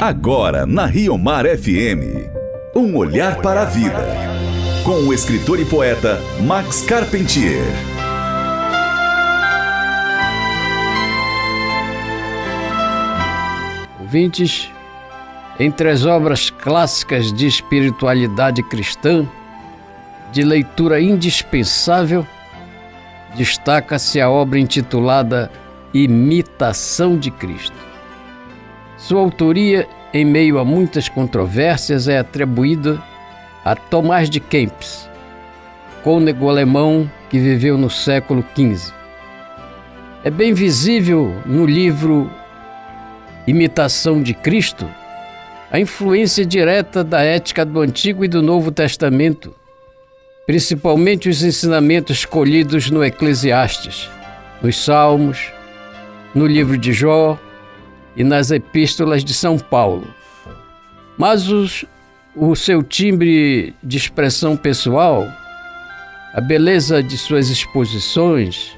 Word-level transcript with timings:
Agora 0.00 0.66
na 0.66 0.84
Rio 0.84 1.16
Mar 1.16 1.46
FM. 1.46 2.28
Um 2.76 2.96
olhar 2.96 3.40
para 3.40 3.62
a 3.62 3.64
vida. 3.64 4.06
Com 4.84 5.08
o 5.08 5.12
escritor 5.12 5.58
e 5.58 5.64
poeta 5.64 6.20
Max 6.46 6.82
Carpentier. 6.82 7.64
Ouvintes, 13.98 14.70
entre 15.58 15.88
as 15.88 16.04
obras 16.04 16.50
clássicas 16.50 17.32
de 17.32 17.46
espiritualidade 17.46 18.62
cristã, 18.64 19.26
de 20.30 20.42
leitura 20.42 21.00
indispensável, 21.00 22.26
destaca-se 23.34 24.20
a 24.20 24.28
obra 24.28 24.58
intitulada 24.58 25.50
Imitação 25.94 27.18
de 27.18 27.30
Cristo. 27.30 27.85
Sua 29.06 29.20
autoria, 29.20 29.88
em 30.12 30.24
meio 30.24 30.58
a 30.58 30.64
muitas 30.64 31.08
controvérsias, 31.08 32.08
é 32.08 32.18
atribuída 32.18 33.00
a 33.64 33.76
Tomás 33.76 34.28
de 34.28 34.40
Kempis, 34.40 35.08
cônego 36.02 36.50
alemão 36.50 37.08
que 37.30 37.38
viveu 37.38 37.78
no 37.78 37.88
século 37.88 38.44
XV. 38.56 38.92
É 40.24 40.30
bem 40.30 40.52
visível 40.52 41.40
no 41.46 41.64
livro 41.64 42.28
Imitação 43.46 44.20
de 44.20 44.34
Cristo 44.34 44.88
a 45.70 45.78
influência 45.78 46.44
direta 46.44 47.04
da 47.04 47.22
ética 47.22 47.64
do 47.64 47.80
Antigo 47.80 48.24
e 48.24 48.28
do 48.28 48.42
Novo 48.42 48.72
Testamento 48.72 49.54
principalmente 50.44 51.28
os 51.28 51.44
ensinamentos 51.44 52.24
colhidos 52.24 52.90
no 52.90 53.04
Eclesiastes, 53.04 54.08
nos 54.60 54.76
Salmos, 54.84 55.52
no 56.34 56.44
livro 56.44 56.76
de 56.76 56.92
Jó 56.92 57.38
e 58.16 58.24
nas 58.24 58.50
epístolas 58.50 59.22
de 59.22 59.34
São 59.34 59.58
Paulo. 59.58 60.06
Mas 61.18 61.48
os, 61.48 61.84
o 62.34 62.56
seu 62.56 62.82
timbre 62.82 63.74
de 63.82 63.96
expressão 63.96 64.56
pessoal, 64.56 65.28
a 66.34 66.40
beleza 66.40 67.02
de 67.02 67.16
suas 67.16 67.48
exposições 67.48 68.72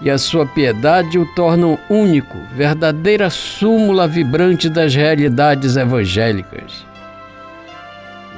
e 0.00 0.08
a 0.08 0.16
sua 0.16 0.46
piedade 0.46 1.18
o 1.18 1.26
tornam 1.34 1.78
único, 1.90 2.36
verdadeira 2.54 3.28
súmula 3.30 4.06
vibrante 4.06 4.68
das 4.68 4.94
realidades 4.94 5.76
evangélicas. 5.76 6.86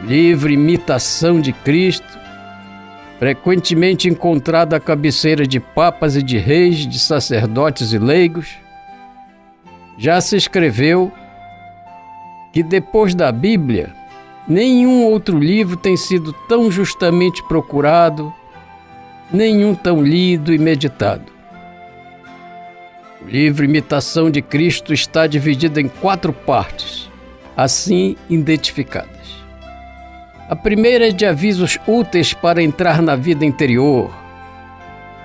Livre 0.04 0.54
imitação 0.54 1.40
de 1.40 1.52
Cristo 1.52 2.20
frequentemente 3.20 4.08
encontrada 4.08 4.76
à 4.76 4.80
cabeceira 4.80 5.46
de 5.46 5.60
papas 5.60 6.16
e 6.16 6.22
de 6.22 6.38
reis, 6.38 6.86
de 6.86 6.98
sacerdotes 6.98 7.92
e 7.92 7.98
leigos, 7.98 8.48
já 10.00 10.18
se 10.18 10.34
escreveu 10.34 11.12
que 12.54 12.62
depois 12.62 13.14
da 13.14 13.30
Bíblia, 13.30 13.94
nenhum 14.48 15.04
outro 15.04 15.38
livro 15.38 15.76
tem 15.76 15.94
sido 15.94 16.32
tão 16.48 16.70
justamente 16.70 17.42
procurado, 17.42 18.32
nenhum 19.30 19.74
tão 19.74 20.02
lido 20.02 20.54
e 20.54 20.58
meditado. 20.58 21.30
O 23.22 23.28
livro 23.28 23.62
Imitação 23.62 24.30
de 24.30 24.40
Cristo 24.40 24.94
está 24.94 25.26
dividido 25.26 25.78
em 25.78 25.86
quatro 25.86 26.32
partes, 26.32 27.10
assim 27.54 28.16
identificadas. 28.30 29.44
A 30.48 30.56
primeira 30.56 31.08
é 31.08 31.12
de 31.12 31.26
avisos 31.26 31.78
úteis 31.86 32.32
para 32.32 32.62
entrar 32.62 33.02
na 33.02 33.16
vida 33.16 33.44
interior. 33.44 34.10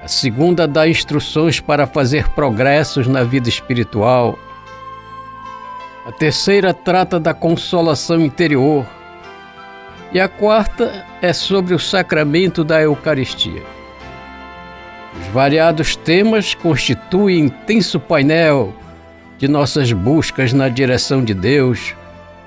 A 0.03 0.07
segunda 0.09 0.67
dá 0.67 0.85
instruções 0.85 1.61
para 1.61 1.87
fazer 1.87 2.27
progressos 2.31 3.07
na 3.07 3.23
vida 3.23 3.47
espiritual. 3.47 4.37
A 6.05 6.11
terceira 6.11 6.71
trata 6.71 7.19
da 7.19 7.33
consolação 7.33 8.21
interior. 8.21 8.85
E 10.13 10.19
a 10.19 10.27
quarta 10.27 11.03
é 11.19 11.33
sobre 11.33 11.73
o 11.73 11.79
sacramento 11.79 12.63
da 12.63 12.79
Eucaristia. 12.79 13.63
Os 15.19 15.25
variados 15.29 15.95
temas 15.95 16.53
constituem 16.53 17.45
intenso 17.45 17.99
painel 17.99 18.71
de 19.39 19.47
nossas 19.47 19.91
buscas 19.91 20.53
na 20.53 20.69
direção 20.69 21.23
de 21.23 21.33
Deus 21.33 21.95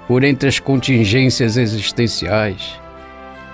por 0.07 0.23
entre 0.23 0.49
as 0.49 0.61
contingências 0.61 1.57
existenciais. 1.57 2.79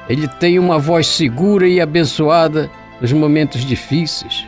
Ele 0.07 0.28
tem 0.28 0.59
uma 0.59 0.78
voz 0.78 1.07
segura 1.07 1.67
e 1.67 1.81
abençoada 1.81 2.71
nos 3.01 3.11
momentos 3.11 3.65
difíceis. 3.65 4.45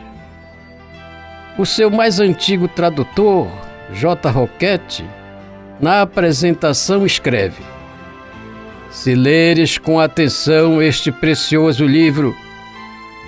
O 1.57 1.65
seu 1.65 1.89
mais 1.89 2.19
antigo 2.19 2.67
tradutor, 2.67 3.47
J. 3.91 4.29
Roquette, 4.29 5.03
na 5.79 6.01
apresentação 6.01 7.05
escreve: 7.05 7.63
Se 8.91 9.15
leres 9.15 9.77
com 9.77 9.99
atenção 9.99 10.81
este 10.81 11.11
precioso 11.11 11.85
livro, 11.85 12.35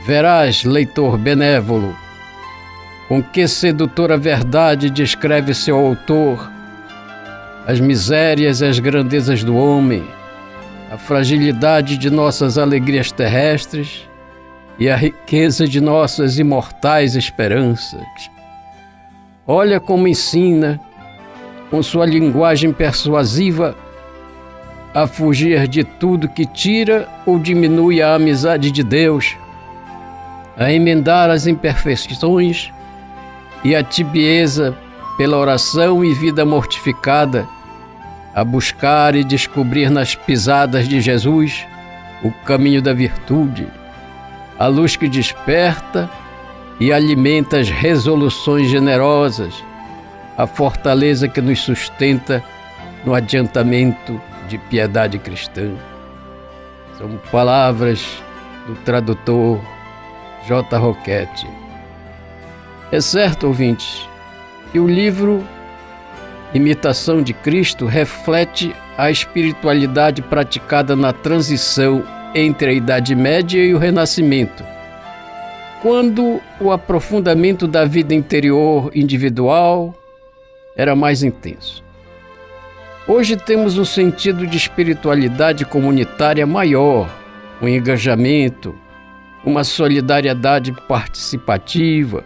verás, 0.06 0.64
leitor 0.64 1.18
benévolo, 1.18 1.96
com 3.08 3.22
que 3.22 3.48
sedutora 3.48 4.18
verdade 4.18 4.90
descreve 4.90 5.54
seu 5.54 5.78
autor 5.78 6.60
as 7.70 7.80
misérias 7.80 8.62
e 8.62 8.66
as 8.66 8.80
grandezas 8.80 9.44
do 9.44 9.56
homem, 9.56 10.04
a 10.92 10.98
fragilidade 10.98 11.98
de 11.98 12.10
nossas 12.10 12.58
alegrias 12.58 13.12
terrestres 13.12 14.10
e 14.80 14.90
a 14.90 14.96
riqueza 14.96 15.68
de 15.68 15.80
nossas 15.80 16.40
imortais 16.40 17.16
esperanças. 17.16 18.02
Olha 19.46 19.80
como 19.80 20.08
ensina, 20.08 20.80
com 21.70 21.82
sua 21.84 22.06
linguagem 22.06 22.74
persuasiva, 22.74 23.76
a 24.94 25.06
fugir 25.06 25.68
de 25.68 25.84
tudo 25.84 26.28
que 26.28 26.46
tira 26.46 27.08
ou 27.26 27.38
diminui 27.38 28.02
a 28.02 28.16
amizade 28.16 28.72
de 28.72 28.84
Deus, 28.84 29.36
a 30.58 30.72
emendar 30.72 31.30
as 31.30 31.46
imperfeições 31.46 32.72
e 33.64 33.76
a 33.76 33.84
tibieza 33.84 34.76
pela 35.18 35.38
oração 35.38 36.04
e 36.04 36.14
vida 36.14 36.44
mortificada 36.46 37.48
a 38.34 38.44
buscar 38.44 39.16
e 39.16 39.24
descobrir 39.24 39.90
nas 39.90 40.16
pisadas 40.16 40.88
de 40.88 41.02
Jesus 41.02 41.66
o 42.24 42.32
caminho 42.46 42.82
da 42.82 42.94
virtude, 42.94 43.68
a 44.58 44.68
luz 44.68 44.96
que 44.96 45.08
desperta 45.08 46.10
e 46.80 46.92
alimenta 46.94 47.60
as 47.60 47.70
resoluções 47.70 48.70
generosas, 48.70 49.64
a 50.40 50.48
fortaleza 50.48 51.28
que 51.28 51.42
nos 51.42 51.60
sustenta 51.60 52.42
no 53.04 53.14
adiantamento 53.14 54.22
de 54.48 54.58
piedade 54.58 55.20
cristã. 55.20 55.70
São 56.98 57.20
palavras 57.30 58.24
do 58.66 58.74
tradutor 58.86 59.60
J. 60.48 60.78
Roquette. 60.78 61.46
É 62.90 63.02
certo, 63.02 63.48
ouvintes, 63.48 64.08
que 64.72 64.80
o 64.80 64.88
livro 64.88 65.46
Imitação 66.54 67.22
de 67.22 67.34
Cristo 67.34 67.86
reflete 67.86 68.74
a 68.98 69.12
espiritualidade 69.12 70.22
praticada 70.22 70.96
na 70.96 71.12
transição 71.12 72.02
entre 72.34 72.70
a 72.70 72.74
Idade 72.74 73.14
Média 73.14 73.62
e 73.62 73.74
o 73.74 73.78
Renascimento, 73.78 74.64
quando 75.82 76.40
o 76.62 76.72
aprofundamento 76.72 77.68
da 77.68 77.84
vida 77.84 78.16
interior 78.16 78.90
individual 78.96 79.99
era 80.76 80.96
mais 80.96 81.24
intenso. 81.24 81.84
Hoje 83.08 83.36
temos 83.36 83.78
um 83.78 83.86
sentido 83.86 84.46
de 84.46 84.58
espiritualidade 84.58 85.66
comunitária 85.66 86.46
maior, 86.46 87.10
um 87.62 87.68
engajamento, 87.68 88.76
uma 89.44 89.64
solidariedade 89.64 90.72
participativa 90.88 92.24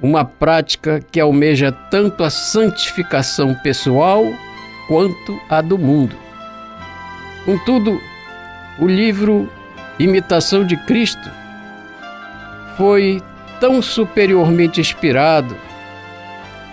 uma 0.00 0.24
prática 0.24 1.00
que 1.10 1.18
almeja 1.18 1.72
tanto 1.72 2.22
a 2.22 2.30
santificação 2.30 3.54
pessoal 3.54 4.24
quanto 4.86 5.38
a 5.48 5.60
do 5.60 5.76
mundo. 5.76 6.16
Contudo, 7.44 8.00
o 8.78 8.86
livro 8.86 9.50
Imitação 9.98 10.64
de 10.64 10.76
Cristo 10.76 11.30
foi 12.76 13.20
tão 13.58 13.82
superiormente 13.82 14.80
inspirado, 14.80 15.56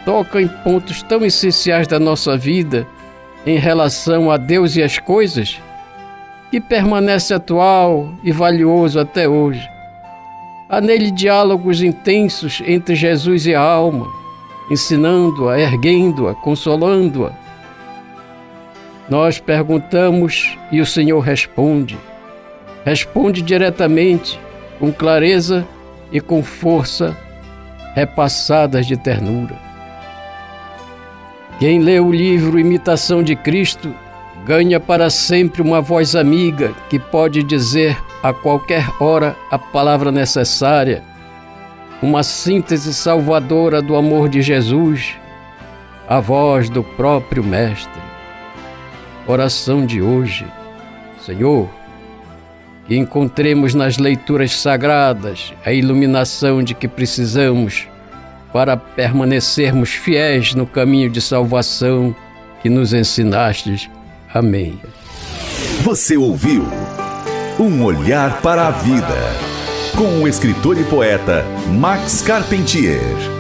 toca 0.06 0.40
em 0.40 0.48
pontos 0.48 1.02
tão 1.02 1.26
essenciais 1.26 1.88
da 1.88 2.00
nossa 2.00 2.38
vida 2.38 2.88
em 3.46 3.58
relação 3.58 4.32
a 4.32 4.38
Deus 4.38 4.76
e 4.76 4.84
as 4.84 5.00
coisas, 5.00 5.60
que 6.52 6.62
permanece 6.62 7.34
atual 7.34 8.14
e 8.24 8.32
valioso 8.32 9.00
até 9.00 9.28
hoje. 9.28 9.68
Há 10.70 10.80
nele 10.80 11.12
diálogos 11.12 11.82
intensos 11.82 12.62
entre 12.66 12.96
Jesus 12.96 13.46
e 13.46 13.54
a 13.54 13.62
alma, 13.62 14.08
ensinando-a, 14.72 15.60
erguendo-a, 15.60 16.34
consolando-a. 16.34 17.32
Nós 19.10 19.40
perguntamos 19.40 20.58
e 20.72 20.82
o 20.82 20.86
Senhor 20.86 21.20
responde. 21.20 21.98
Responde 22.84 23.42
diretamente, 23.42 24.40
com 24.80 24.92
clareza 24.92 25.66
e 26.12 26.20
com 26.20 26.44
força 26.44 27.16
repassadas 27.94 28.88
de 28.88 28.98
ternura. 28.98 29.65
Quem 31.58 31.80
lê 31.80 32.02
o 32.02 32.12
livro 32.12 32.60
Imitação 32.60 33.24
de 33.24 33.34
Cristo 33.34 33.96
ganha 34.46 34.78
para 34.78 35.10
sempre 35.10 35.62
uma 35.62 35.80
voz 35.80 36.14
amiga 36.14 36.74
que 36.90 37.00
pode 37.00 37.42
dizer 37.44 37.98
a 38.22 38.34
qualquer 38.34 38.86
hora 39.00 39.38
a 39.50 39.58
palavra 39.58 40.12
necessária, 40.12 41.02
uma 42.02 42.24
síntese 42.24 42.94
salvadora 42.94 43.82
do 43.82 43.96
amor 43.96 44.28
de 44.28 44.42
Jesus, 44.42 45.16
a 46.10 46.20
voz 46.20 46.70
do 46.70 46.84
próprio 46.84 47.42
Mestre. 47.42 48.02
Oração 49.26 49.86
de 49.86 50.02
hoje. 50.02 50.46
Senhor, 51.22 51.70
que 52.86 52.98
encontremos 52.98 53.74
nas 53.74 53.98
leituras 53.98 54.52
sagradas 54.52 55.54
a 55.66 55.72
iluminação 55.72 56.62
de 56.62 56.74
que 56.76 56.88
precisamos 56.88 57.88
para 58.56 58.78
permanecermos 58.78 59.90
fiéis 59.90 60.56
no 60.56 60.66
caminho 60.66 61.10
de 61.10 61.20
salvação 61.20 62.16
que 62.62 62.70
nos 62.70 62.94
ensinastes. 62.94 63.90
Amém. 64.34 64.80
Você 65.82 66.16
ouviu 66.16 66.66
Um 67.60 67.84
Olhar 67.84 68.42
para 68.42 68.68
a 68.68 68.72
Vida, 68.72 69.18
com 69.98 70.24
o 70.24 70.26
escritor 70.26 70.80
e 70.80 70.86
poeta 70.86 71.44
Max 71.70 72.22
Carpentier. 72.22 73.35